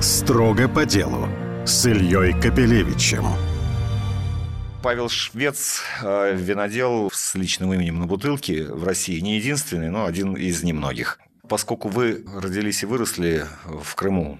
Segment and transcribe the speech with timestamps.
[0.00, 1.28] Строго по делу
[1.66, 3.24] с Ильей Капелевичем.
[4.80, 10.34] Павел Швец, э, винодел с личным именем на бутылке в России, не единственный, но один
[10.34, 11.18] из немногих.
[11.48, 14.38] Поскольку вы родились и выросли в Крыму,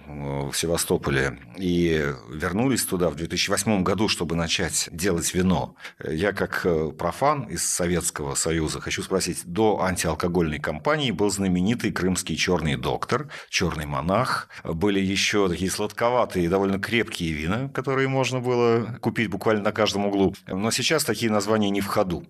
[0.53, 5.75] в Севастополе, и вернулись туда в 2008 году, чтобы начать делать вино,
[6.05, 12.37] я как э, профан из Советского Союза хочу спросить, до антиалкогольной кампании был знаменитый крымский
[12.37, 19.31] черный доктор, черный монах, были еще такие сладковатые, довольно крепкие вина, которые можно было купить
[19.31, 22.27] буквально на каждом углу, но сейчас такие названия не в ходу.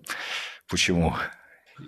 [0.67, 1.15] Почему?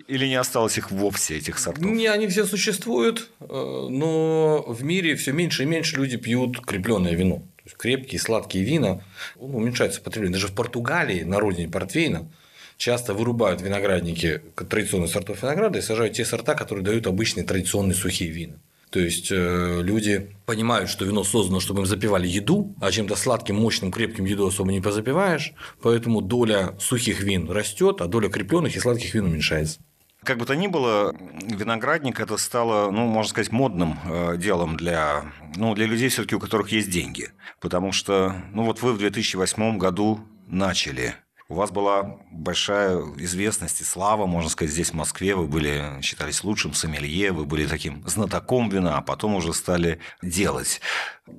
[0.08, 1.84] Или не осталось их вовсе, этих сортов?
[1.84, 3.44] Не, они все существуют, э,
[3.90, 7.36] но в мире все меньше и меньше люди пьют крепленное вино.
[7.56, 9.02] То есть крепкие, сладкие вина
[9.36, 10.34] ну, уменьшается потребление.
[10.34, 12.28] Даже в Португалии, на родине портвейна,
[12.76, 18.30] часто вырубают виноградники традиционных сортов винограда и сажают те сорта, которые дают обычные традиционные сухие
[18.30, 18.54] вина.
[18.92, 23.56] То есть э, люди понимают, что вино создано, чтобы им запивали еду, а чем-то сладким,
[23.56, 28.80] мощным, крепким еду особо не позапиваешь, поэтому доля сухих вин растет, а доля крепленных и
[28.80, 29.80] сладких вин уменьшается.
[30.22, 35.24] Как бы то ни было, виноградник это стало, ну, можно сказать, модным э, делом для,
[35.56, 37.30] ну, для людей, все-таки у которых есть деньги.
[37.60, 41.14] Потому что, ну, вот вы в 2008 году начали
[41.52, 45.34] у вас была большая известность и слава, можно сказать, здесь, в Москве.
[45.34, 50.80] Вы были, считались лучшим сомелье, вы были таким знатоком вина, а потом уже стали делать.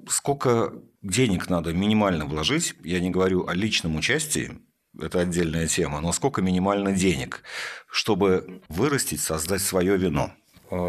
[0.07, 4.59] Сколько денег надо минимально вложить, я не говорю о личном участии,
[5.01, 7.41] это отдельная тема, но сколько минимально денег,
[7.89, 10.31] чтобы вырастить, создать свое вино?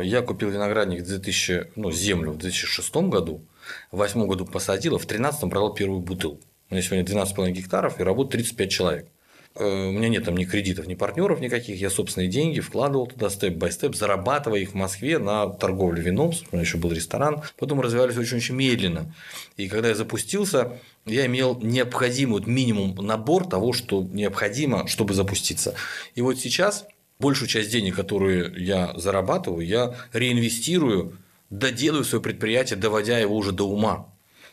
[0.02, 3.48] Я купил виноградник в 2000, ну, землю в 2006 году,
[3.90, 6.42] в 2008 году посадил, а в 2013 продал первую бутылку.
[6.74, 9.06] У меня сегодня 12,5 гектаров и работает 35 человек.
[9.54, 13.30] Э, у меня нет там ни кредитов, ни партнеров никаких, я собственные деньги вкладывал туда
[13.30, 18.16] степ-бай-степ, зарабатывая их в Москве на торговле вином, у меня еще был ресторан, потом развивались
[18.16, 19.14] очень-очень медленно.
[19.56, 20.72] И когда я запустился,
[21.06, 25.76] я имел необходимый вот минимум набор того, что необходимо, чтобы запуститься.
[26.16, 26.86] И вот сейчас
[27.20, 31.18] большую часть денег, которые я зарабатываю, я реинвестирую,
[31.50, 34.08] доделаю свое предприятие, доводя его уже до ума.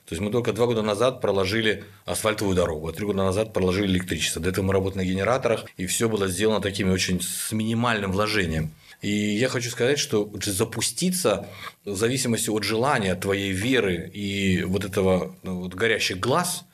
[0.06, 3.88] То есть мы только два года назад проложили асфальтовую дорогу, а три года назад проложили
[3.88, 4.42] электричество.
[4.42, 8.74] До этого мы работали на генераторах, и все было сделано такими очень с минимальным вложением.
[9.02, 11.48] И я хочу сказать, что запуститься
[11.86, 16.66] в зависимости от желания, твоей веры и вот этого ну, вот горящих глаз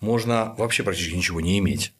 [0.00, 1.92] можно вообще практически ничего не иметь.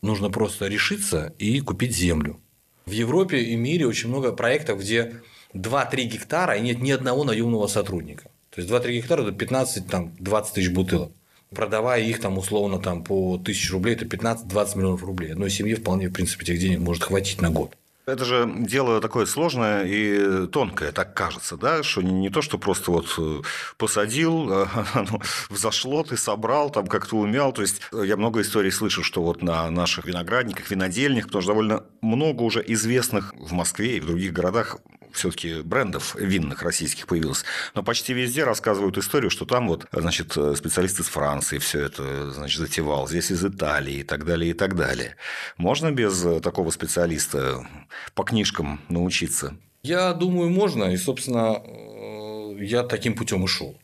[0.00, 2.40] Нужно просто решиться и купить землю.
[2.86, 5.20] В Европе и мире очень много проектов, где
[5.54, 8.30] 2-3 гектара и нет ни одного наемного сотрудника.
[8.56, 11.12] То есть 2-3 гектара– это 15-20 тысяч бутылок.
[11.50, 15.32] Продавая их там условно там, по 1000 рублей, это 15-20 миллионов рублей.
[15.32, 17.76] Одной семье вполне, в принципе, этих денег может хватить на год.
[18.06, 22.92] Это же дело такое сложное и тонкое, так кажется, да, что не то, что просто
[22.92, 23.42] вот э,
[23.76, 27.52] посадил, а, оно взошло, ты собрал, там как-то умял.
[27.52, 31.84] То есть я много историй слышу, что вот на наших виноградниках, винодельнях, потому что довольно
[32.00, 34.78] много уже известных в Москве и в других городах
[35.16, 37.44] все-таки брендов винных российских появилось.
[37.74, 42.60] Но почти везде рассказывают историю, что там вот, значит, специалист из Франции все это, значит,
[42.60, 45.16] затевал, здесь из Италии и так далее, и так далее.
[45.56, 47.66] Можно без такого специалиста
[48.14, 49.56] по книжкам научиться?
[49.82, 50.84] Я думаю, можно.
[50.84, 53.78] И, собственно, э, я таким путем и шел.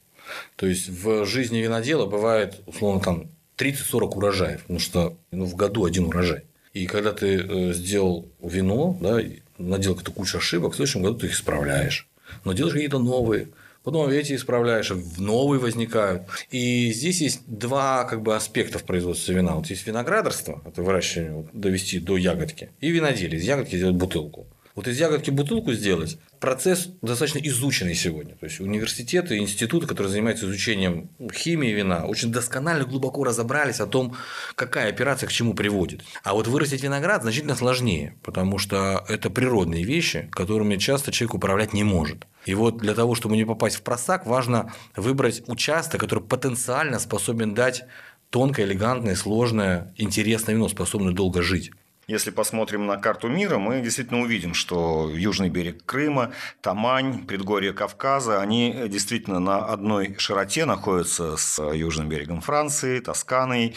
[0.56, 5.84] То есть в жизни винодела бывает, условно, там 30-40 урожаев, потому что ну, в году
[5.84, 6.44] один урожай.
[6.72, 9.21] И когда ты э, сделал вино, да,
[9.59, 12.09] наделал какую-то кучу ошибок, в следующем году ты их исправляешь.
[12.44, 13.49] Но делаешь какие-то новые,
[13.83, 16.22] потом эти исправляешь, новые возникают.
[16.50, 19.55] И здесь есть два как бы, аспекта в производстве вина.
[19.55, 24.47] Вот есть виноградарство, это выращивание, довести до ягодки, и виноделие, из ягодки сделать бутылку.
[24.75, 28.34] Вот из ягодки бутылку сделать процесс достаточно изученный сегодня.
[28.34, 34.16] То есть университеты, институты, которые занимаются изучением химии вина, очень досконально, глубоко разобрались о том,
[34.55, 36.03] какая операция к чему приводит.
[36.25, 41.72] А вот вырастить виноград значительно сложнее, потому что это природные вещи, которыми часто человек управлять
[41.72, 42.27] не может.
[42.44, 47.54] И вот для того, чтобы не попасть в просак, важно выбрать участок, который потенциально способен
[47.54, 47.84] дать
[48.30, 51.71] тонкое, элегантное, сложное, интересное вино, способное долго жить.
[52.09, 58.41] Если посмотрим на карту мира, мы действительно увидим, что южный берег Крыма, Тамань, предгорье Кавказа,
[58.41, 63.77] они действительно на одной широте находятся с южным берегом Франции, Тосканой,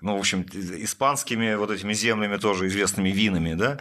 [0.00, 3.78] ну, в общем, испанскими вот этими землями, тоже известными винами, да,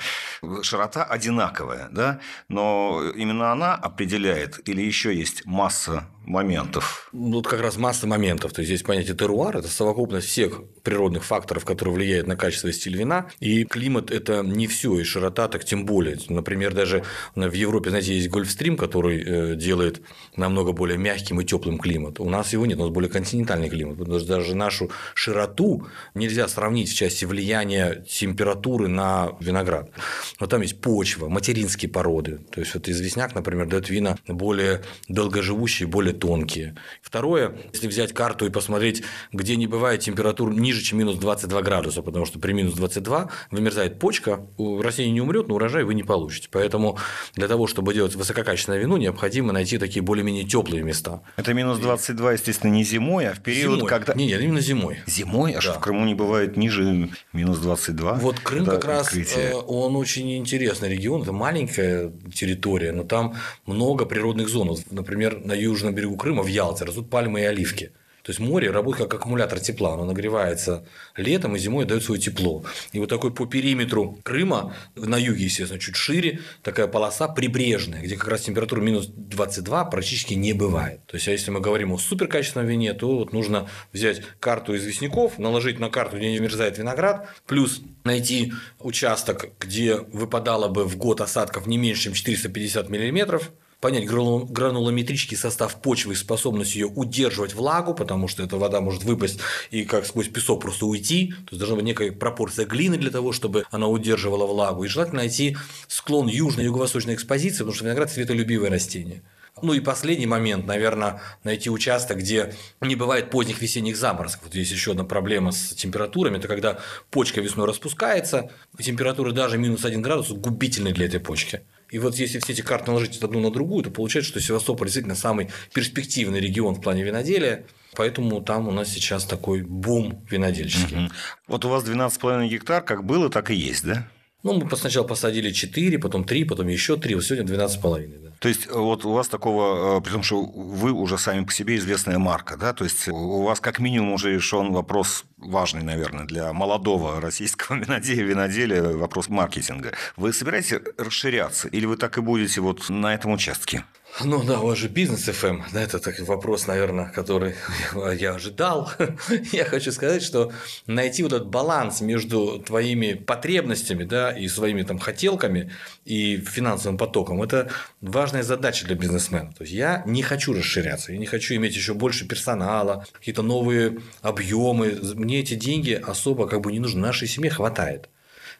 [0.62, 2.20] широта одинаковая, да,
[2.50, 7.10] но именно она определяет или еще есть масса моментов?
[7.14, 8.54] Ну, вот как раз масса моментов.
[8.54, 12.72] То есть здесь понятие теруар– это совокупность всех природных факторов, которые влияют на качество и
[12.72, 13.28] стиль вина.
[13.40, 16.18] И климат– это не все, и широта так тем более.
[16.30, 17.04] Например, даже
[17.36, 20.02] в Европе, знаете, есть Гольфстрим, который э, делает
[20.36, 22.20] намного более мягким и теплым климат.
[22.20, 23.98] У нас его нет, у нас более континентальный климат.
[23.98, 29.92] Потому что даже нашу широту нельзя сравнить в части влияния температуры на виноград.
[30.40, 32.40] Но там есть почва, материнские породы.
[32.52, 36.76] То есть вот известняк, например, дает вина более долгоживущие, более тонкие.
[37.02, 42.02] Второе, если взять карту и посмотреть, где не бывает температур ниже, чем минус 22 градуса,
[42.02, 46.48] потому что при минус 22 вымерзает почка, растение не умрет, но урожай вы не получите.
[46.52, 46.98] Поэтому
[47.36, 51.22] для того, чтобы делать высококачественное вино, необходимо найти такие более-менее теплые места.
[51.36, 53.90] Это минус 22, естественно, не зимой, а в период, зимой.
[53.90, 54.14] когда...
[54.14, 55.00] Нет, нет, именно зимой.
[55.06, 55.52] Зимой?
[55.52, 55.62] А да.
[55.62, 58.16] что в Крыму не бывает ниже минус 22?
[58.16, 59.52] Вот Крым как раз, открытие.
[59.52, 63.36] Э, он очень интересный регион, это маленькая территория, но там
[63.66, 64.78] много природных зон.
[64.92, 67.92] Например, на южном берегу Крыма, в Ялте, растут пальмы и оливки.
[68.26, 70.84] То есть море работает как аккумулятор тепла, оно нагревается
[71.16, 72.66] летом и зимой дает свое тепло.
[72.92, 78.16] И вот такой по периметру Крыма, на юге, естественно, чуть шире, такая полоса прибрежная, где
[78.18, 81.06] как раз температура минус 22 практически не бывает.
[81.06, 85.38] То есть, а если мы говорим о суперкачественном вине, то вот нужно взять карту известняков,
[85.38, 91.22] наложить на карту, где не вмерзает виноград, плюс найти участок, где выпадало бы в год
[91.22, 93.52] осадков не меньше, чем 450 миллиметров,
[93.86, 99.40] понять гранулометрический состав почвы и способность ее удерживать влагу, потому что эта вода может выпасть
[99.70, 101.36] и как сквозь песок просто уйти.
[101.46, 104.86] То есть должна быть некая пропорция глины для того, чтобы она удерживала влагу.
[104.86, 105.56] И желательно найти
[105.88, 109.22] склон южной юго-восточной экспозиции, потому что виноград светолюбивое растение.
[109.62, 114.46] Ну и последний момент, наверное, найти участок, где не бывает поздних весенних заморозков.
[114.46, 116.80] Вот есть еще одна проблема с температурами, это когда
[117.12, 118.50] почка весной распускается,
[118.80, 121.62] и температура даже минус 1 градус губительны для этой почки.
[121.96, 125.16] И вот если все эти карты наложить одну на другую, то получается, что Севастополь действительно
[125.16, 127.68] самый перспективный регион в плане виноделия.
[127.96, 131.06] Поэтому там у нас сейчас такой бум винодельческий.
[131.06, 131.14] Угу.
[131.48, 134.10] Вот у вас 12,5 гектар как было, так и есть, да?
[134.44, 138.25] Ну, мы сначала посадили 4, потом 3, потом еще 3, вот сегодня 12,5.
[138.40, 141.78] То есть, вот у вас такого, э, при том, что вы уже сами по себе
[141.78, 146.54] известная марка, да, то есть, у вас как минимум уже решен вопрос важный, наверное, для
[146.54, 149.94] молодого российского виноделия, виноделия, вопрос маркетинга.
[150.18, 153.84] Вы собираетесь расширяться или вы так и будете вот на этом участке?
[154.24, 157.56] Ну да, у вас же бизнес FM, эм, да, это такой вопрос, наверное, который
[158.18, 158.90] я ожидал.
[159.52, 160.54] я хочу сказать, что
[160.88, 165.70] найти вот этот баланс между твоими потребностями, да, и своими там хотелками
[166.06, 167.70] и финансовым потоком, это
[168.00, 169.52] важная задача для бизнесмена.
[169.52, 173.98] То есть я не хочу расширяться, я не хочу иметь еще больше персонала, какие-то новые
[174.22, 174.98] объемы.
[175.16, 178.10] Мне эти деньги особо как бы не нужны, нашей семье хватает.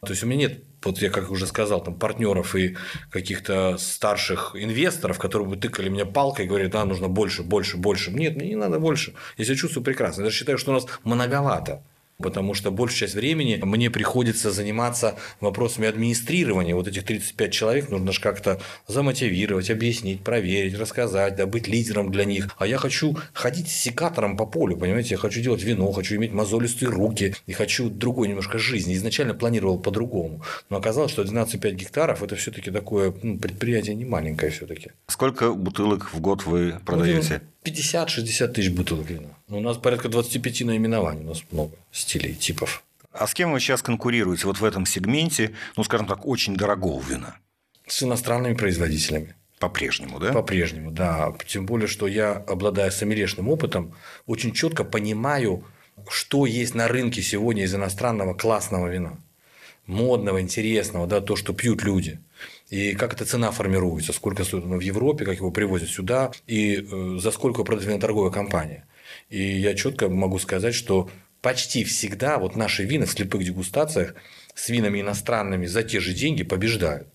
[0.02, 2.78] То есть у меня нет вот я как уже сказал, там партнеров и
[3.10, 8.12] каких-то старших инвесторов, которые бы тыкали меня палкой и говорили, да, нужно больше, больше, больше.
[8.12, 9.14] Нет, мне не надо больше.
[9.38, 10.22] Я себя чувствую прекрасно.
[10.22, 11.84] Я даже считаю, что у нас многовато
[12.18, 16.76] потому что большую часть времени мне приходится заниматься вопросами администрирования.
[16.76, 22.26] Вот этих 35 человек нужно же как-то замотивировать, объяснить, проверить, рассказать, да, быть лидером для
[22.26, 22.50] них.
[22.58, 26.32] А я хочу ходить с секатором по полю, понимаете, я хочу делать вино, хочу иметь
[26.32, 28.94] мозолистые руки, и хочу другой немножко жизни.
[28.96, 30.44] Изначально планировал по-другому.
[30.70, 34.92] Но оказалось, что 12,5 гектаров– это все таки такое ну, предприятие не маленькое все таки
[35.08, 37.42] Сколько бутылок в год вы продаете?
[37.66, 39.30] Ну, 50-60 тысяч бутылок вина.
[39.48, 42.84] У нас порядка 25 наименований, у нас много стилей, типов.
[43.12, 47.02] А с кем вы сейчас конкурируете вот в этом сегменте, ну, скажем так, очень дорогого
[47.02, 47.38] вина?
[47.88, 49.36] С иностранными производителями.
[49.60, 50.34] По-прежнему, да?
[50.34, 51.32] По-прежнему, да.
[51.48, 53.94] Тем более, что я, обладая сомелешным опытом,
[54.26, 55.64] очень четко понимаю,
[56.10, 59.18] что есть на рынке сегодня из иностранного классного вина.
[59.86, 62.20] Модного, интересного, да, то, что пьют люди
[62.70, 66.78] и как эта цена формируется, сколько стоит оно в Европе, как его привозят сюда, и
[66.78, 68.86] э, за сколько продает торговая компания.
[69.30, 71.10] И я четко могу сказать, что
[71.42, 74.16] почти всегда вот наши вина в слепых дегустациях
[74.54, 77.08] с винами иностранными за те же деньги побеждают.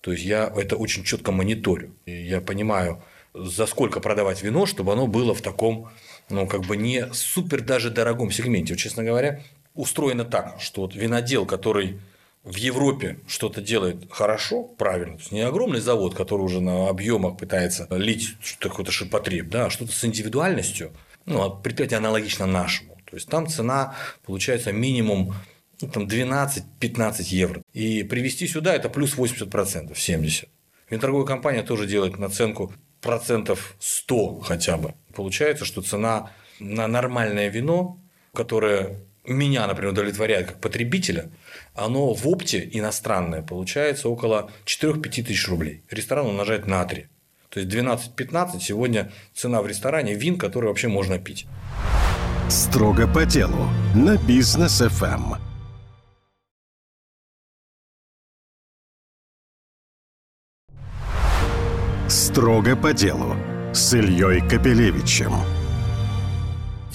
[0.00, 1.94] То есть я это очень четко мониторю.
[2.06, 3.02] И я понимаю,
[3.34, 5.90] за сколько продавать вино, чтобы оно было в таком,
[6.28, 8.74] ну, как бы не супер даже дорогом сегменте.
[8.74, 9.42] Вот, честно говоря,
[9.74, 11.98] устроено так, что вот винодел, который
[12.44, 17.36] в Европе что-то делает хорошо, правильно, то есть не огромный завод, который уже на объемах
[17.36, 20.92] пытается лить какой-то ширпотреб, да, а что-то с индивидуальностью,
[21.28, 22.96] ну, а предприятие аналогично нашему.
[23.04, 23.94] То есть там цена
[24.24, 25.34] получается минимум
[25.80, 27.62] ну, там 12-15 евро.
[27.72, 30.48] И привезти сюда это плюс 80%, 70%.
[30.90, 34.94] Винторговая компания тоже делает наценку процентов 100 хотя бы.
[35.14, 36.30] Получается, что цена
[36.60, 38.00] на нормальное вино,
[38.32, 41.30] которое меня, например, удовлетворяет как потребителя,
[41.74, 45.82] оно в опте иностранное получается около 4-5 тысяч рублей.
[45.90, 47.06] Ресторан умножает на 3.
[47.50, 51.46] То есть 12-15 сегодня цена в ресторане вин, который вообще можно пить.
[52.48, 55.36] Строго по делу на бизнес FM.
[62.08, 63.36] Строго по делу
[63.74, 65.57] с Ильей Капелевичем.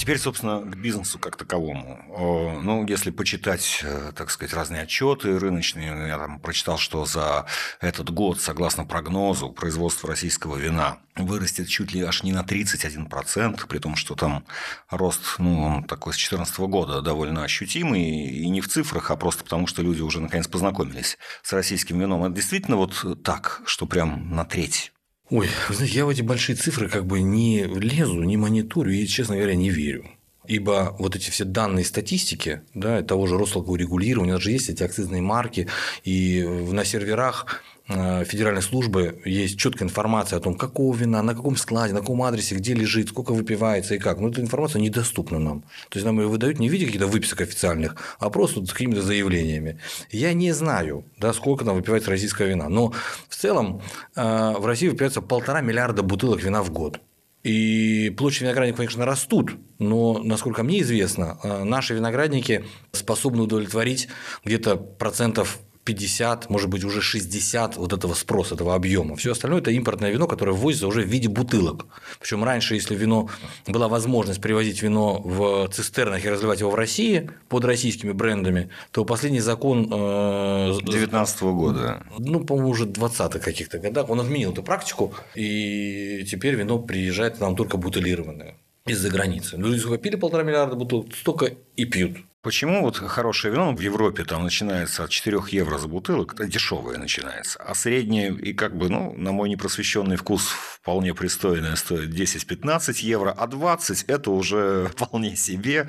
[0.03, 2.59] Теперь, собственно, к бизнесу как таковому.
[2.61, 7.45] Ну, если почитать, э, так сказать, разные отчеты рыночные, я там прочитал, что за
[7.79, 13.79] этот год, согласно прогнозу, производство российского вина вырастет чуть ли аж не на 31%, при
[13.79, 14.43] том, что там
[14.89, 19.45] рост, ну, он такой с 2014 года довольно ощутимый, и не в цифрах, а просто
[19.45, 22.25] потому, что люди уже наконец познакомились с российским вином.
[22.25, 24.91] Это действительно вот так, что прям на треть
[25.33, 29.07] Ой, вы знаете, я в эти большие цифры как бы не лезу, не мониторю и,
[29.07, 30.05] честно говоря, не верю.
[30.45, 34.83] Ибо вот эти все данные статистики, да, того же Рослалкогорегулирования, у нас же есть эти
[34.83, 35.67] акцизные марки,
[36.03, 41.93] и на серверах федеральной службы есть четкая информация о том, какого вина, на каком складе,
[41.93, 44.19] на каком адресе, где лежит, сколько выпивается и как.
[44.19, 45.61] Но эта информация недоступна нам.
[45.89, 49.01] То есть нам ее выдают не в виде каких-то выписок официальных, а просто с какими-то
[49.01, 49.79] заявлениями.
[50.11, 52.69] Я не знаю, да, сколько там выпивается российское вина.
[52.69, 52.93] Но
[53.27, 53.81] в целом
[54.15, 57.01] э, в России выпивается полтора миллиарда бутылок вина в год.
[57.43, 62.63] И площадь виноградников, конечно, растут, но, насколько мне известно, э, наши виноградники
[62.93, 64.07] способны удовлетворить
[64.45, 69.15] где-то процентов 50, может быть, уже 60 вот этого спроса, этого объема.
[69.15, 71.85] Все остальное– это импортное вино, которое ввозится уже в виде бутылок.
[72.19, 73.29] Причем раньше, если вино
[73.67, 79.03] была возможность привозить вино в цистернах и разливать его в России под российскими брендами, то
[79.03, 85.13] последний закон 19 э, года, ну, по-моему, уже 20-х каких-то годах, он отменил эту практику,
[85.35, 89.57] и теперь вино приезжает к нам только бутылированное из-за границы.
[89.57, 92.17] Люди купили полтора миллиарда бутылок, столько и пьют.
[92.43, 96.97] Почему вот хорошее вино в Европе там начинается от 4 евро за бутылок, это дешевое
[96.97, 102.95] начинается, а среднее и как бы, ну, на мой непросвещенный вкус вполне пристойное стоит 10-15
[102.99, 105.87] евро, а 20 это уже вполне себе.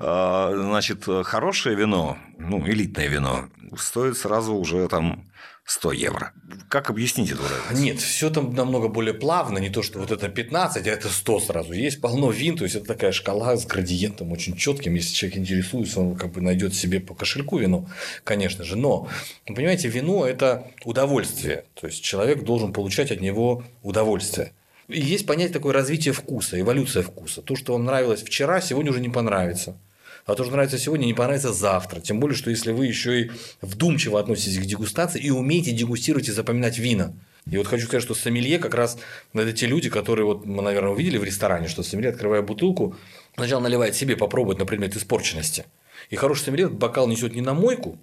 [0.00, 5.30] А, значит, хорошее вино, ну, элитное вино, стоит сразу уже там
[5.66, 6.32] 100 евро.
[6.68, 7.82] Как объяснить эту разницу?
[7.82, 11.40] Нет, все там намного более плавно, не то, что вот это 15, а это 100
[11.40, 11.72] сразу.
[11.72, 14.94] Есть полно вин, то есть это такая шкала с градиентом очень четким.
[14.94, 17.88] Если человек интересуется, он как бы найдет себе по кошельку вино,
[18.24, 18.76] конечно же.
[18.76, 19.08] Но,
[19.46, 21.64] понимаете, вино– это удовольствие.
[21.74, 24.52] То есть человек должен получать от него удовольствие.
[24.88, 27.40] И есть понятие такое развитие вкуса, эволюция вкуса.
[27.40, 29.76] То, что вам нравилось вчера, сегодня уже не понравится
[30.26, 32.00] а то, что нравится сегодня, не понравится завтра.
[32.00, 36.32] Тем более, что если вы еще и вдумчиво относитесь к дегустации и умеете дегустировать и
[36.32, 37.12] запоминать вина.
[37.50, 38.96] И вот хочу сказать, что сомелье как раз
[39.34, 42.96] это те люди, которые вот мы, наверное, увидели в ресторане, что сомелье, открывая бутылку,
[43.34, 45.66] сначала наливает себе попробовать на предмет испорченности.
[46.08, 47.98] И хороший сомелье бокал несет не на мойку,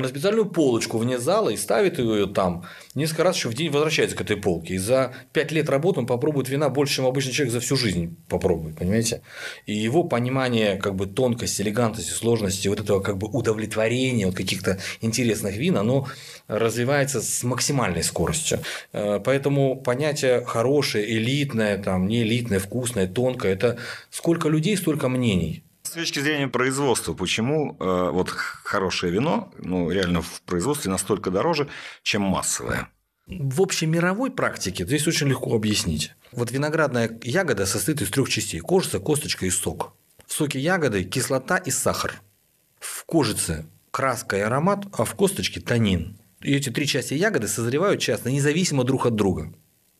[0.00, 2.64] на специальную полочку вне зала и ставит ее там.
[2.94, 4.74] Несколько раз еще в день возвращается к этой полке.
[4.74, 8.16] И за пять лет работы он попробует вина больше, чем обычный человек за всю жизнь
[8.28, 9.22] попробует, понимаете?
[9.66, 14.78] И его понимание как бы тонкости, элегантности, сложности, вот этого как бы удовлетворения вот каких-то
[15.00, 16.06] интересных вин, оно
[16.48, 18.60] развивается с максимальной скоростью.
[18.92, 23.78] Э, поэтому понятие хорошее, элитное, там, не элитное, вкусное, тонкое– это
[24.10, 25.62] сколько людей, столько мнений.
[25.86, 31.68] С точки зрения производства, почему э, вот хорошее вино, ну, реально в производстве настолько дороже,
[32.02, 32.88] чем массовое?
[33.28, 36.10] В общей мировой практике здесь очень легко объяснить.
[36.32, 39.94] Вот виноградная ягода состоит из трех частей– кожица, косточка и сок.
[40.26, 42.20] В соке ягоды кислота и сахар.
[42.80, 46.18] В кожице краска и аромат, а в косточке– танин.
[46.42, 49.54] И эти три части ягоды созревают часто независимо друг от друга.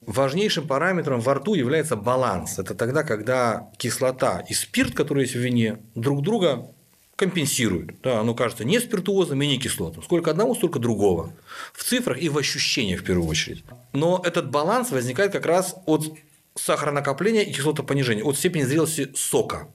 [0.06, 2.58] Важнейшим параметром во рту является баланс.
[2.58, 6.70] Это тогда, когда кислота и спирт, который есть в вине, друг друга
[7.16, 8.00] компенсируют.
[8.02, 10.04] Да, оно кажется не спиртуозным и не кислотным.
[10.04, 11.32] Сколько одного, столько другого.
[11.72, 13.64] В цифрах и в ощущениях в первую очередь.
[13.92, 16.12] Но этот баланс возникает как раз от
[16.54, 19.68] сахаронакопления и кислотопонижения, от степени зрелости сока.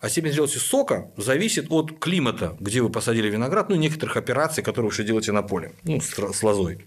[0.00, 4.90] А степень зрелости сока зависит от климата, где вы посадили виноград, ну, некоторых операций, которые
[4.90, 6.84] вы еще делаете на поле, ну, с лозой.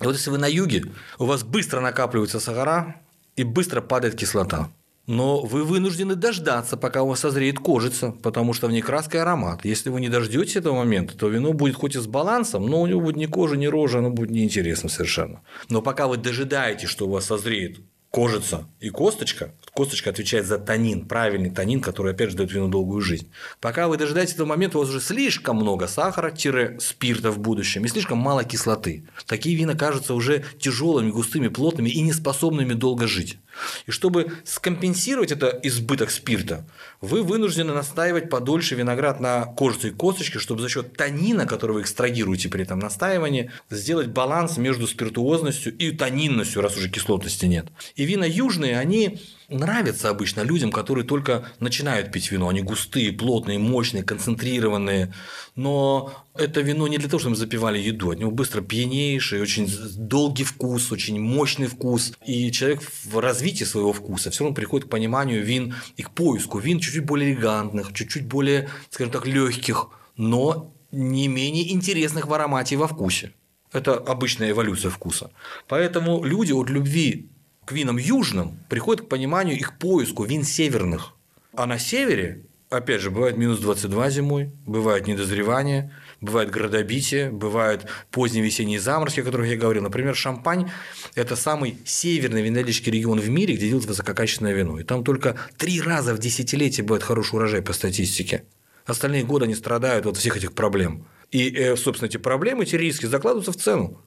[0.00, 0.84] И вот если вы на юге,
[1.18, 3.00] у вас быстро накапливаются сахара
[3.36, 4.70] и быстро падает кислота.
[5.06, 9.20] Но вы вынуждены дождаться, пока у вас созреет кожица, потому что в ней краска и
[9.20, 9.64] аромат.
[9.64, 12.86] Если вы не дождетесь этого момента, то вино будет хоть и с балансом, но у
[12.86, 15.40] него будет ни кожа, ни рожа, оно будет неинтересным совершенно.
[15.68, 19.54] Но пока вы дожидаетесь, что у вас созреет кожица и косточка.
[19.72, 23.30] Косточка отвечает за танин, правильный танин, который, опять же, дает вину долгую жизнь.
[23.60, 28.18] Пока вы дожидаетесь этого момента, у вас уже слишком много сахара-спирта в будущем и слишком
[28.18, 29.06] мало кислоты.
[29.26, 33.38] Такие вина кажутся уже тяжелыми, густыми, плотными и неспособными долго жить.
[33.86, 36.66] И чтобы скомпенсировать это избыток спирта,
[37.00, 42.48] вы вынуждены настаивать подольше виноград на кожной косточке, чтобы за счет танина, который вы экстрагируете
[42.48, 47.66] при этом настаивании, сделать баланс между спиртуозностью и танинностью, раз уже кислотности нет.
[47.96, 52.48] И вина южные, они нравятся обычно людям, которые только начинают пить вино.
[52.48, 55.12] Они густые, плотные, мощные, концентрированные.
[55.56, 58.10] Но это вино не для того, чтобы запивали еду.
[58.10, 62.12] От него быстро пьянейший, очень долгий вкус, очень мощный вкус.
[62.24, 66.58] И человек в развитии своего вкуса все равно приходит к пониманию вин и к поиску
[66.58, 72.74] вин чуть-чуть более элегантных, чуть-чуть более, скажем так, легких, но не менее интересных в аромате
[72.74, 73.32] и во вкусе.
[73.72, 75.30] Это обычная эволюция вкуса.
[75.68, 77.29] Поэтому люди от любви
[77.64, 81.14] к винам южным приходят к пониманию их поиску вин северных.
[81.54, 88.44] А на севере, опять же, бывает минус 22 зимой, бывает недозревание, бывает градобитие, бывают поздние
[88.44, 89.82] весенние заморозки, о которых я говорил.
[89.82, 90.70] Например, Шампань–
[91.14, 94.78] это самый северный винодельческий регион в мире, где делают высококачественное вино.
[94.78, 98.44] И там только три раза в десятилетие бывает хороший урожай по статистике.
[98.86, 101.06] Остальные годы они страдают от всех этих проблем.
[101.30, 104.00] И, э, собственно, эти проблемы, эти риски закладываются в цену.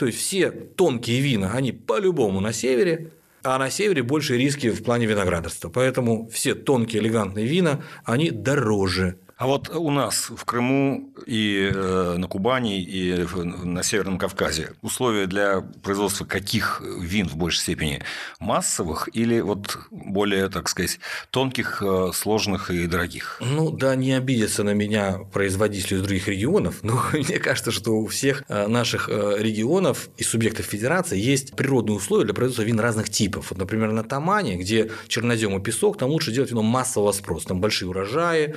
[0.00, 3.10] То есть все тонкие вина, они по-любому на севере,
[3.42, 5.68] а на севере больше риски в плане виноградарства.
[5.68, 9.18] Поэтому все тонкие элегантные вина, они дороже.
[9.40, 13.26] А вот у нас в Крыму и э, на Кубани, и
[13.64, 18.02] на Северном Кавказе условия для производства каких вин в большей степени?
[18.38, 23.40] Массовых или вот более, так сказать, тонких, э, сложных и дорогих?
[23.40, 28.08] Ну, да, не обидятся на меня производители из других регионов, но мне кажется, что у
[28.08, 33.46] всех э, наших регионов и субъектов федерации есть природные условия для производства вин разных типов.
[33.48, 37.48] Вот, например, на Тамане, где чернозем и песок, там лучше делать вино массового спроса.
[37.48, 38.54] Там большие урожаи,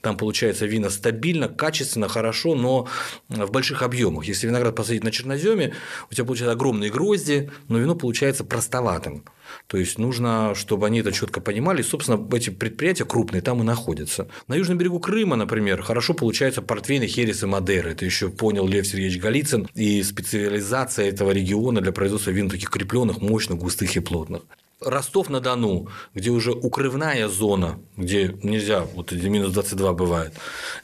[0.00, 2.88] там получается вина стабильно, качественно, хорошо, но
[3.28, 4.24] в больших объемах.
[4.24, 5.74] Если виноград посадить на черноземе,
[6.10, 9.24] у тебя получаются огромные грозди, но вино получается простоватым.
[9.66, 11.80] То есть нужно, чтобы они это четко понимали.
[11.80, 14.26] И, собственно, эти предприятия крупные там и находятся.
[14.48, 17.90] На южном берегу Крыма, например, хорошо получается портвейн Херес и Мадера.
[17.90, 19.68] Это еще понял Лев Сергеевич Голицын.
[19.74, 24.42] И специализация этого региона для производства вин таких крепленных, мощных, густых и плотных.
[24.84, 30.34] Ростов-на-Дону, где уже укрывная зона, где нельзя, вот минус 22 бывает,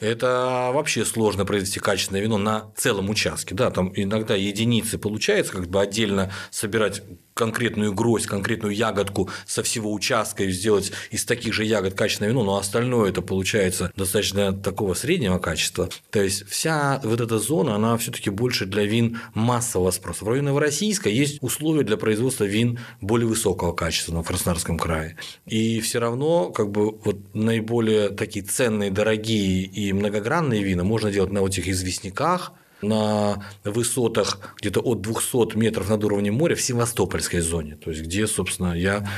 [0.00, 3.54] это вообще сложно произвести качественное вино на целом участке.
[3.54, 7.02] Да, там иногда единицы получается, как бы отдельно собирать
[7.41, 12.45] конкретную гроздь, конкретную ягодку со всего участка и сделать из таких же ягод качественное вино,
[12.45, 15.89] но остальное это получается достаточно такого среднего качества.
[16.11, 20.26] То есть вся вот эта зона, она все-таки больше для вин массового спроса.
[20.26, 25.17] В районе Новороссийска есть условия для производства вин более высокого качества в Краснодарском крае.
[25.47, 31.33] И все равно как бы вот наиболее такие ценные, дорогие и многогранные вина можно делать
[31.33, 37.40] на вот этих известняках, на высотах где-то от 200 метров над уровнем моря в Севастопольской
[37.40, 39.08] зоне, то есть где, собственно, я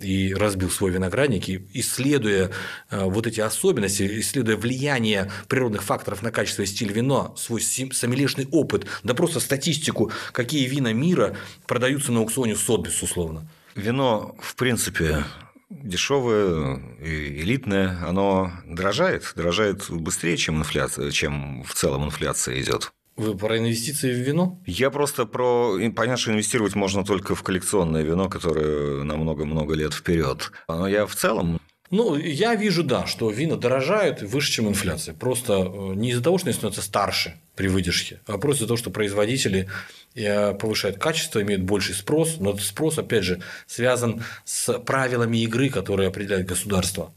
[0.00, 2.50] и разбил свой виноградник, и исследуя
[2.90, 8.46] э, вот эти особенности, исследуя влияние природных факторов на качество и стиль вина, свой сомелешный
[8.50, 13.48] опыт, да просто статистику, какие вина мира продаются на аукционе Сотбис, условно.
[13.74, 15.24] Вино, в принципе,
[15.70, 22.92] дешевое, элитное, оно дорожает, дорожает быстрее, чем инфляция, чем в целом инфляция идет.
[23.18, 24.60] Вы про инвестиции в вино?
[24.64, 25.76] Я просто про...
[25.94, 30.52] Понятно, что инвестировать можно только в коллекционное вино, которое на много-много лет вперед.
[30.68, 35.14] Но я в целом ну, я вижу, да, что вина дорожают выше, чем инфляция.
[35.14, 38.76] Просто э, не из-за того, что они становятся старше при выдержке, а просто из-за того,
[38.76, 39.70] что производители
[40.14, 42.36] э, повышают качество, имеют больший спрос.
[42.40, 47.14] Но этот спрос, опять же, связан с правилами игры, которые определяет государство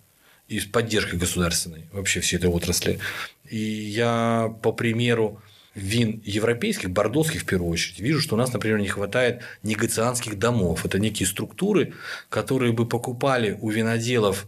[0.48, 3.00] и с поддержкой государственной вообще всей этой отрасли.
[3.50, 5.42] И я по примеру
[5.76, 10.86] вин европейских, бордоских в первую очередь, вижу, что у нас, например, не хватает негацианских домов.
[10.86, 11.94] Это некие структуры,
[12.30, 14.48] которые бы покупали у виноделов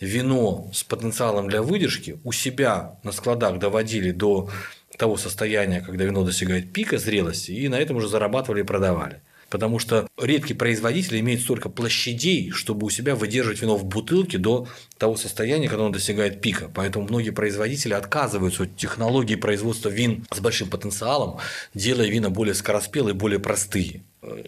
[0.00, 4.50] вино с потенциалом для выдержки, у себя на складах доводили до
[4.96, 9.78] того состояния, когда вино достигает пика зрелости, и на этом уже зарабатывали и продавали потому
[9.78, 15.16] что редкий производитель имеет столько площадей, чтобы у себя выдерживать вино в бутылке до того
[15.18, 16.70] состояния, когда он достигает пика.
[16.74, 21.36] Поэтому многие производители отказываются от технологии производства вин с большим потенциалом,
[21.74, 24.04] делая вина более скороспелые, более простые.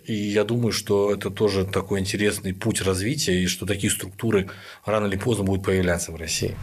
[0.06, 4.48] И я думаю, что это тоже такой интересный путь развития, и что такие структуры
[4.86, 6.56] рано или поздно будут появляться в России.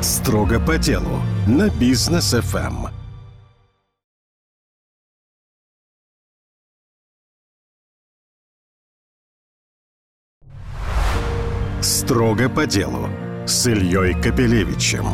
[0.00, 3.01] Строго по делу на бизнес FM.
[12.12, 13.08] Строго по делу
[13.46, 15.06] с Ильей Капелевичем.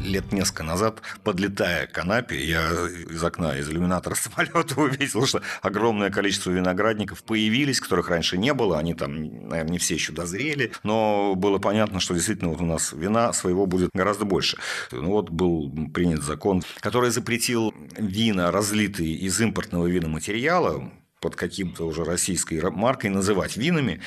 [0.00, 2.70] лет несколько назад, подлетая к Анапе, я
[3.10, 8.78] из окна, из иллюминатора самолета увидел, что огромное количество виноградников появились, которых раньше не было.
[8.78, 12.92] Они там, наверное, не все еще дозрели, но было понятно, что действительно вот у нас
[12.92, 14.58] вина своего будет гораздо больше.
[14.92, 20.92] Ну вот был принят закон, который запретил вина, разлитые из импортного виноматериала,
[21.26, 24.00] под каким-то уже российской маркой называть винами.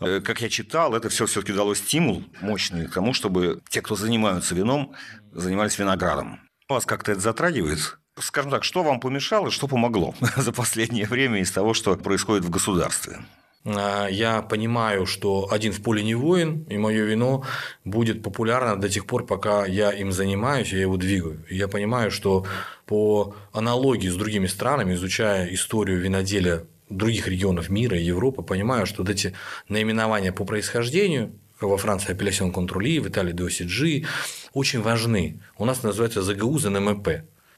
[0.00, 3.94] Э, как я читал, это все все-таки дало стимул мощный к тому, чтобы те, кто
[3.94, 4.92] занимаются вином,
[5.30, 6.40] занимались виноградом.
[6.68, 7.96] Вас как-то это затрагивает?
[8.18, 12.50] Скажем так, что вам помешало, что помогло за последнее время из того, что происходит в
[12.50, 13.20] государстве?
[13.64, 17.44] А, я понимаю, что один в поле не воин, и мое вино
[17.84, 21.44] будет популярно до тех пор, пока я им занимаюсь, я его двигаю.
[21.48, 22.46] И я понимаю, что
[22.86, 29.02] по аналогии с другими странами, изучая историю виноделия других регионов мира и Европы, понимаю, что
[29.02, 29.34] вот эти
[29.68, 34.06] наименования по происхождению, во Франции апеллясион контрули, в Италии DOCG,
[34.52, 35.40] очень важны.
[35.56, 37.08] У нас называется ЗГУ, ЗНМП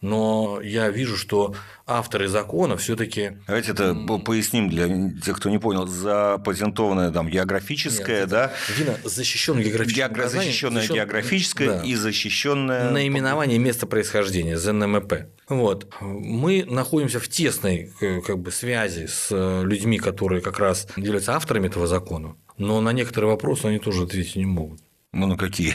[0.00, 1.54] но я вижу, что
[1.86, 3.38] авторы закона все-таки.
[3.46, 4.88] Давайте это поясним для
[5.20, 5.86] тех, кто не понял.
[5.86, 8.52] Запатентованное там географическое, Нет, да?
[8.76, 10.08] Вина защищенное географическое.
[10.08, 10.28] Геогра...
[10.28, 10.94] Защищенное защищен...
[10.96, 11.82] географическое да.
[11.82, 12.90] и защищенное.
[12.90, 15.14] Наименование места происхождения ЗНМП.
[15.48, 15.92] Вот.
[16.00, 21.34] Мы находимся в тесной э, как бы, связи с э, людьми, которые как раз являются
[21.34, 24.80] авторами этого закона, но на некоторые вопросы они тоже ответить не могут.
[25.12, 25.74] Ну, на какие?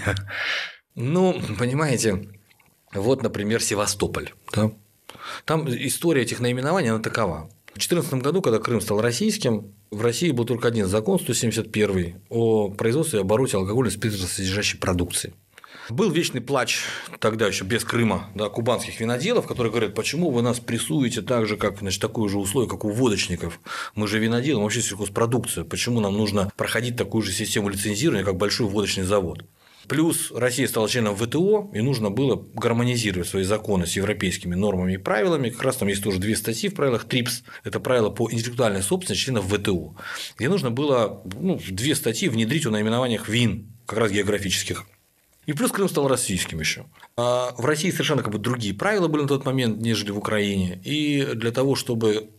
[0.93, 2.27] Ну, понимаете,
[2.93, 4.31] вот, например, Севастополь.
[4.53, 4.71] Да?
[5.45, 7.49] Там история этих наименований, она такова.
[7.67, 12.69] В 2014 году, когда Крым стал российским, в России был только один закон, 171 о
[12.69, 15.33] производстве и обороте алкогольной спиртосодержащей продукции.
[15.89, 16.83] Был вечный плач
[17.19, 21.57] тогда еще без Крыма да, кубанских виноделов, которые говорят, почему вы нас прессуете так же,
[21.57, 23.59] как значит, такое же условие, как у водочников.
[23.95, 25.63] Мы же виноделы, мы вообще сельхозпродукция.
[25.63, 29.43] Почему нам нужно проходить такую же систему лицензирования, как большой водочный завод?
[29.87, 34.97] Плюс Россия стала членом ВТО, и нужно было гармонизировать свои законы с европейскими нормами и
[34.97, 35.49] правилами.
[35.49, 37.43] Как раз там есть тоже две статьи в правилах ТРИПС.
[37.63, 39.95] Это правила по интеллектуальной собственности членов ВТО.
[40.37, 44.85] Где нужно было ну, две статьи внедрить о наименованиях вин, как раз географических.
[45.47, 46.85] И плюс Крым стал российским еще.
[47.17, 50.79] А в России совершенно как бы другие правила были на тот момент, нежели в Украине.
[50.83, 52.29] И для того, чтобы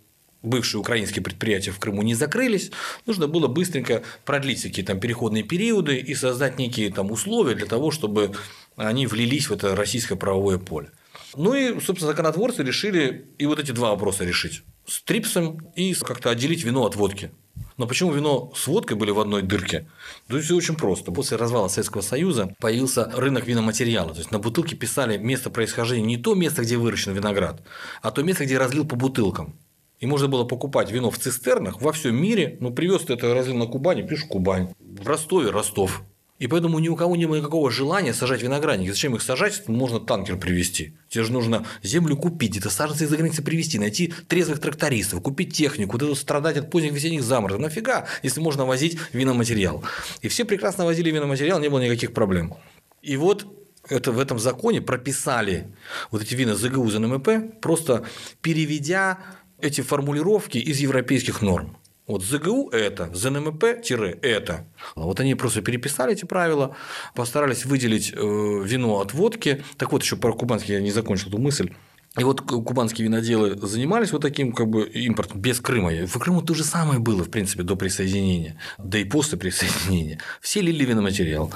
[0.43, 2.71] бывшие украинские предприятия в Крыму не закрылись,
[3.07, 7.91] нужно было быстренько продлить какие там переходные периоды и создать некие там условия для того,
[7.91, 8.33] чтобы
[8.77, 10.91] они влились в это российское правовое поле.
[11.37, 16.31] Ну и, собственно, законотворцы решили и вот эти два вопроса решить с трипсом и как-то
[16.31, 17.31] отделить вино от водки.
[17.79, 19.89] Но почему вино с водкой были в одной дырке?
[20.29, 21.11] То есть все очень просто.
[21.11, 24.13] После развала Советского Союза появился рынок виноматериала.
[24.13, 27.63] То есть на бутылке писали место происхождения не то место, где выращен виноград,
[28.03, 29.57] а то место, где разлил по бутылкам.
[30.03, 32.57] И можно было покупать вино в цистернах во всем мире.
[32.59, 34.75] Ну, привез ты это разлил на Кубани, пишешь Кубань.
[34.81, 36.03] В Ростове Ростов.
[36.41, 38.89] И поэтому ни у кого не было никакого желания сажать виноградники.
[38.89, 39.69] Зачем их сажать?
[39.69, 40.97] Можно танкер привезти.
[41.09, 45.93] Тебе же нужно землю купить, это саженцы из-за границы привезти, найти трезвых трактористов, купить технику,
[45.93, 47.63] вот это страдать от поздних весенних заморозков.
[47.63, 49.85] Нафига, если можно возить виноматериал?
[50.21, 52.55] И все прекрасно возили виноматериал, не было никаких проблем.
[53.03, 53.47] И вот
[53.89, 55.73] это в этом законе прописали
[56.11, 58.05] вот эти вина ЗГУ, ЗНМП, просто
[58.41, 59.19] переведя
[59.63, 61.77] эти формулировки из европейских норм.
[62.07, 64.67] Вот ЗГУ– это, ЗНМП-это.
[64.97, 66.77] Вот они просто переписали эти правила,
[67.15, 69.63] постарались выделить э, вино от водки.
[69.79, 71.73] Так вот, еще про кубанский я не закончил эту мысль.
[72.19, 76.07] И вот кубанские виноделы занимались вот таким как бы импортом без Крыма.
[76.07, 80.19] В Крыму то же самое было, в принципе, до присоединения, да и после присоединения.
[80.43, 81.51] Все лили виноматериал.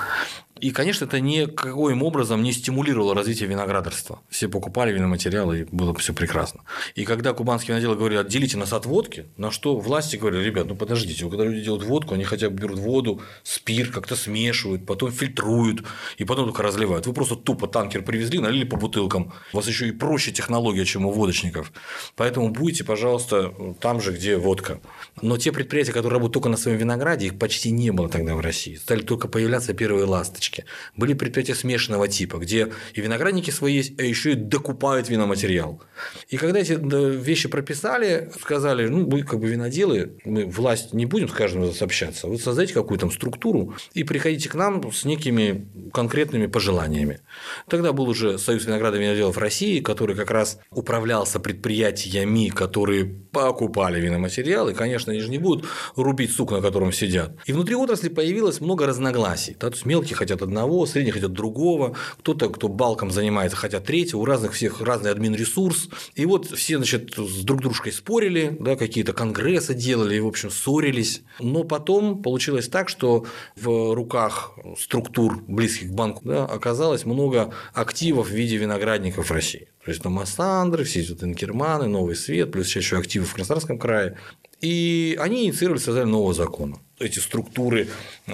[0.58, 4.20] И, конечно, это никаким образом не стимулировало развитие виноградарства.
[4.30, 6.62] Все покупали виноматериалы, и было все прекрасно.
[6.94, 10.74] И когда кубанские виноделы говорили, отделите нас от водки, на что власти говорили, ребят, ну
[10.74, 15.84] подождите, когда люди делают водку, они хотя бы берут воду, спирт, как-то смешивают, потом фильтруют,
[16.16, 17.06] и потом только разливают.
[17.06, 19.34] Вы просто тупо танкер привезли, налили по бутылкам.
[19.52, 21.70] У вас еще и проще технология, чем у водочников.
[22.14, 24.80] Поэтому будете, пожалуйста, там же, где водка.
[25.20, 28.40] Но те предприятия, которые работают только на своем винограде, их почти не было тогда в
[28.40, 28.76] России.
[28.76, 30.64] Стали только появляться первые ласточки ласточки.
[30.96, 35.82] Были предприятия смешанного типа, где и виноградники свои есть, а еще и докупают виноматериал.
[36.28, 41.28] И когда эти вещи прописали, сказали, ну, вы как бы виноделы, мы власть не будем
[41.28, 45.68] с каждым из вас общаться, вы создайте какую-то структуру и приходите к нам с некими
[45.92, 47.20] конкретными пожеланиями.
[47.68, 54.00] Тогда был уже Союз винограда и виноделов России, который как раз управлялся предприятиями, которые покупали
[54.00, 57.36] виноматериал, и, конечно, они же не будут рубить сук, на котором сидят.
[57.46, 59.54] И внутри отрасли появилось много разногласий.
[59.54, 64.20] То есть мелкие хотят хотят одного, средние хотят другого, кто-то, кто балком занимается, хотят третьего,
[64.20, 65.88] у разных всех разный админ-ресурс.
[66.14, 70.50] И вот все, значит, с друг дружкой спорили, да, какие-то конгрессы делали, и, в общем,
[70.50, 71.22] ссорились.
[71.40, 78.28] Но потом получилось так, что в руках структур, близких к банку, да, оказалось много активов
[78.28, 79.68] в виде виноградников России.
[79.84, 83.78] То есть там Массандры, все эти вот Инкерманы, Новый Свет, плюс еще активы в Краснодарском
[83.78, 84.16] крае.
[84.60, 86.78] И они инициировали создание нового закона.
[86.98, 87.88] Эти структуры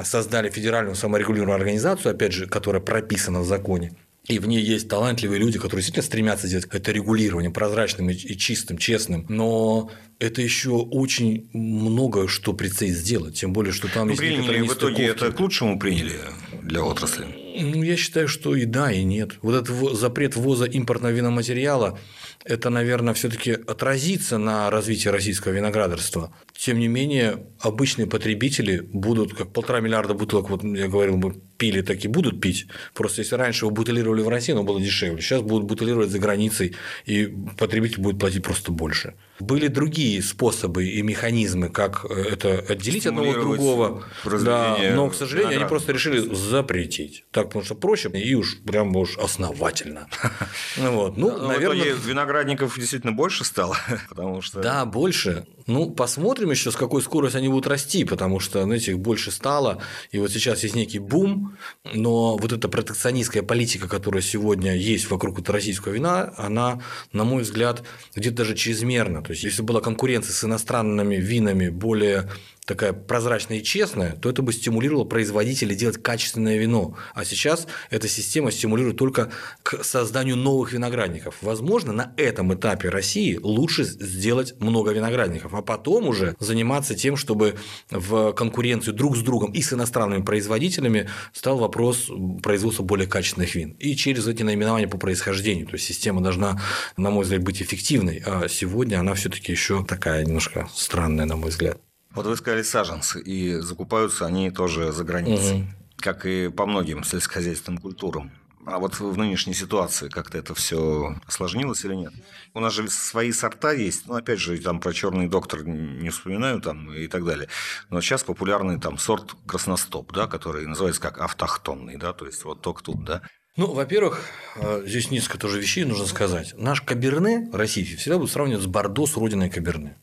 [0.05, 3.93] создали федеральную саморегулируемую организацию, опять же, которая прописана в законе.
[4.29, 8.79] И в ней есть талантливые люди, которые действительно стремятся сделать это регулирование прозрачным и чистым,
[8.79, 9.27] честным.
[9.29, 13.41] Но это еще очень много что предстоит сделать.
[13.41, 16.21] Тем более, что там ну, есть приняли в итоге это к лучшему приняли
[16.63, 17.42] для отрасли?
[17.55, 19.33] Ну, я считаю, что и да, и нет.
[19.43, 21.99] Вот этот запрет ввоза импортного виноматериала
[22.45, 26.35] это, наверное, все-таки отразится на развитии российского виноградарства.
[26.57, 31.83] Тем не менее, обычные потребители будут, как полтора миллиарда бутылок, вот я говорил, мы пили,
[31.83, 32.67] так и будут пить.
[32.93, 35.23] Просто если раньше его бутылировали в России, оно было дешевле.
[35.23, 36.75] Сейчас будут бутылировать за границей,
[37.07, 39.15] и потребитель будет платить просто больше.
[39.39, 44.03] Были другие способы и механизмы, как э, это отделить одного от другого.
[44.25, 47.25] Да, но, к сожалению, они просто решили запретить.
[47.31, 50.09] Так, потому что проще и уж прям уж основательно.
[50.77, 51.17] Вот.
[51.17, 53.77] Ну, наверное, виноградников действительно больше стало,
[54.09, 54.61] потому что.
[54.61, 55.47] Да, больше.
[55.67, 59.81] Ну, посмотрим еще, с какой скоростью они будут расти, потому что, знаете, их больше стало,
[60.11, 61.57] и вот сейчас есть некий бум,
[61.93, 66.81] но вот эта протекционистская политика, которая сегодня есть вокруг этого российского вина, она,
[67.13, 67.83] на мой взгляд,
[68.15, 69.23] где-то даже чрезмерна.
[69.23, 72.29] То есть, если была конкуренция с иностранными винами более
[72.67, 76.97] такая прозрачная и честная, то это бы стимулировало производителей делать качественное вино.
[77.15, 79.31] А сейчас эта система стимулирует только
[79.63, 81.37] к созданию новых виноградников.
[81.43, 87.57] Возможно, на этом этапе России лучше сделать много виноградников, а потом уже заниматься тем, чтобы
[87.91, 92.11] в конкуренцию друг с другом и с иностранными производителями стал вопрос
[92.43, 93.71] производства более качественных вин.
[93.81, 95.67] И через эти наименования по происхождению.
[95.67, 96.61] То есть система должна,
[96.97, 101.51] на мой взгляд, быть эффективной, а сегодня она все-таки еще такая немножко странная, на мой
[101.51, 101.81] взгляд.
[102.15, 105.67] Вот вы сказали саженцы, и закупаются они тоже за границей, угу.
[105.99, 108.31] как и по многим сельскохозяйственным культурам.
[108.65, 112.13] А вот в нынешней ситуации как-то это все осложнилось или нет?
[112.55, 116.61] У нас же свои сорта есть, ну, опять же, там про черный доктор не вспоминаю
[116.61, 117.49] там и так далее.
[117.91, 122.61] Но сейчас популярный там сорт красностоп, да, который называется как автохтонный, да, то есть вот
[122.61, 123.23] только тут, да.
[123.57, 124.21] Ну, во-первых,
[124.57, 126.55] э, здесь несколько тоже вещей нужно сказать.
[126.57, 129.99] Наш каберне российский всегда будет сравнивать с Бордо с родиной каберне.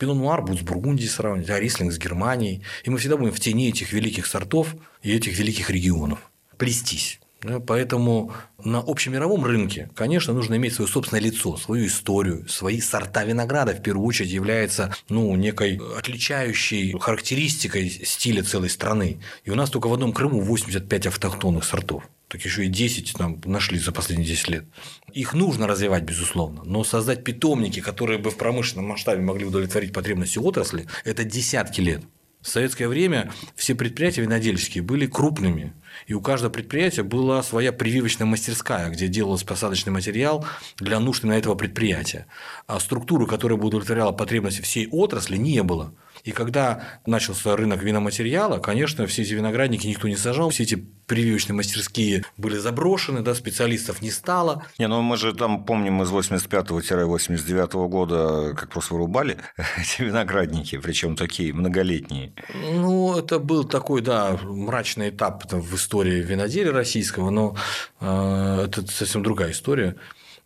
[0.00, 2.62] Пино Нуар будет с Бургундией сравнивать, а Рислинг с Германией.
[2.84, 7.20] И мы всегда будем в тени этих великих сортов и этих великих регионов плестись.
[7.66, 8.32] Поэтому
[8.64, 13.82] на общемировом рынке, конечно, нужно иметь свое собственное лицо, свою историю, свои сорта винограда, в
[13.82, 19.20] первую очередь, является ну, некой отличающей характеристикой стиля целой страны.
[19.44, 23.40] И у нас только в одном Крыму 85 автохтонных сортов так еще и 10 там
[23.44, 24.64] нашли за последние 10 лет.
[25.12, 30.38] Их нужно развивать, безусловно, но создать питомники, которые бы в промышленном масштабе могли удовлетворить потребности
[30.38, 32.02] отрасли, это десятки лет.
[32.40, 35.74] В советское время все предприятия винодельческие были крупными,
[36.06, 40.46] и у каждого предприятия была своя прививочная мастерская, где делался посадочный материал
[40.78, 42.26] для нужд на этого предприятия.
[42.66, 45.92] А структуры, которая бы удовлетворяла потребности всей отрасли, не было.
[46.24, 50.74] И когда начался рынок виноматериала, конечно, все эти виноградники никто не сажал, все эти
[51.06, 54.64] прививочные мастерские были заброшены, да, специалистов не стало.
[54.78, 59.38] Не, ну мы же там помним из 85-89 года, как просто вырубали
[59.76, 62.32] эти виноградники, причем такие многолетние.
[62.54, 67.56] Ну, это был такой, да, мрачный этап в истории виноделия российского, но
[68.00, 69.96] э, это совсем другая история.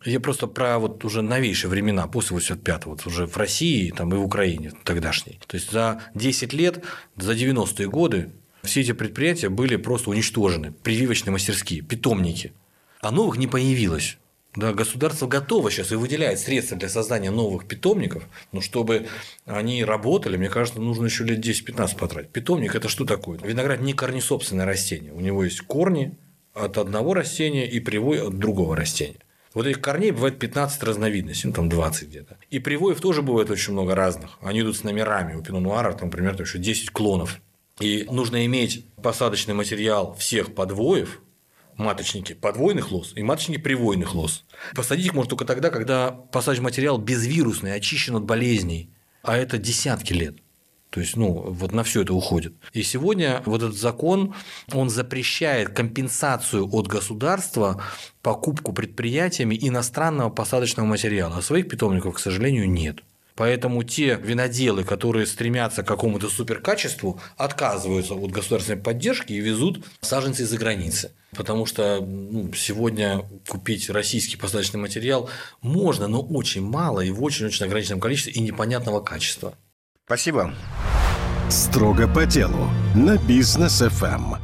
[0.04, 4.16] Я просто про вот уже новейшие времена, после 85-го, вот уже в России там, и
[4.16, 5.40] в Украине тогдашней.
[5.46, 6.84] То есть за 10 лет,
[7.16, 8.30] за 90-е годы
[8.62, 10.72] все эти предприятия были просто уничтожены.
[10.72, 12.52] Прививочные мастерские, питомники.
[13.00, 14.18] А новых не появилось.
[14.56, 19.08] Да, государство готово сейчас и выделяет средства для создания новых питомников, но чтобы
[19.46, 22.30] они работали, мне кажется, нужно еще лет 10-15 потратить.
[22.30, 23.38] Питомник– это что такое?
[23.38, 25.12] Виноград не корнесобственное растение.
[25.12, 26.16] У него есть корни
[26.52, 29.23] от одного растения и привой от другого растения.
[29.54, 32.36] Вот этих корней бывает 15 разновидностей, ну там 20 где-то.
[32.50, 34.38] И привоев тоже бывает очень много разных.
[34.42, 35.36] Они идут с номерами.
[35.36, 37.40] У пино нуара, там, например, еще 10 клонов.
[37.80, 41.20] И нужно иметь посадочный материал всех подвоев,
[41.76, 44.44] маточники подвойных лоз и маточники привойных лоз.
[44.74, 48.90] Посадить их можно только тогда, когда посадочный материал безвирусный, очищен от болезней.
[49.22, 50.36] А это десятки лет.
[50.94, 52.54] То есть, ну, вот на все это уходит.
[52.72, 54.33] И сегодня вот этот закон,
[54.72, 57.83] он запрещает компенсацию от государства
[58.22, 61.38] покупку предприятиями иностранного посадочного материала.
[61.38, 63.00] А своих питомников, к сожалению, нет.
[63.35, 70.44] Поэтому те виноделы, которые стремятся к какому-то суперкачеству, отказываются от государственной поддержки и везут саженцы
[70.44, 71.11] из-за границы.
[71.33, 75.28] Потому что ну, сегодня купить российский посадочный материал
[75.61, 79.54] можно, но очень мало и в очень-очень ограниченном количестве и непонятного качества.
[80.06, 80.52] Спасибо.
[81.48, 84.34] Строго по делу на бизнес ФМ.